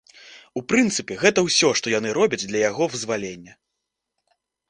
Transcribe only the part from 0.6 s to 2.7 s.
прынцыпе, гэта ўсё, што яны робяць для